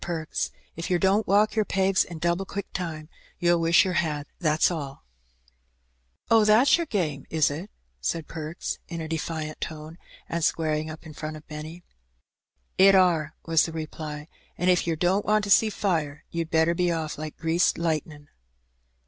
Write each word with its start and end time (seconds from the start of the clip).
Perks, 0.03 0.49
if 0.75 0.89
yer 0.89 0.97
don't 0.97 1.27
walk 1.27 1.55
yer 1.55 1.63
pegs 1.63 2.03
in 2.03 2.17
double 2.17 2.43
quick 2.43 2.65
time, 2.73 3.07
you'll 3.37 3.59
wish 3.59 3.85
yer 3.85 3.93
had, 3.93 4.25
that's 4.39 4.71
alL" 4.71 5.03
"Oh, 6.31 6.43
that's 6.43 6.75
yer 6.75 6.87
game, 6.87 7.27
is 7.29 7.51
it?" 7.51 7.69
said 7.99 8.27
Perks, 8.27 8.79
in 8.87 8.99
a 8.99 9.07
defiant 9.07 9.61
tone, 9.61 9.99
and 10.27 10.43
squaring 10.43 10.89
up 10.89 11.05
in 11.05 11.13
front 11.13 11.37
of 11.37 11.47
Benny." 11.47 11.83
It 12.89 12.95
are," 12.95 13.35
was 13.45 13.67
the 13.67 13.73
reply;" 13.73 14.27
an* 14.57 14.69
if 14.69 14.87
yer 14.87 14.95
don't 14.95 15.23
want 15.27 15.43
to 15.43 15.51
see 15.51 15.69
fire, 15.69 16.23
you'd 16.31 16.49
better 16.49 16.73
be 16.73 16.91
off 16.91 17.19
like 17.19 17.37
greased 17.37 17.77
lightnin'." 17.77 18.27